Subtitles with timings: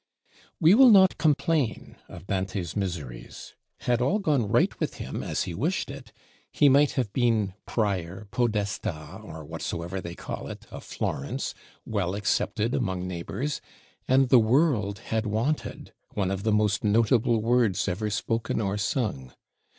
[0.59, 5.53] We will not complain of Dante's miseries: had all gone right with him as he
[5.53, 6.11] wished it,
[6.51, 11.53] he might have been Prior, Podestà or whatsoever they call it, of Florence,
[11.85, 13.61] well accepted among neighbors,
[14.07, 19.31] and the world had wanted one of the most notable words ever spoken or sung.